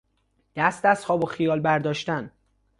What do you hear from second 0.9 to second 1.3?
خواب و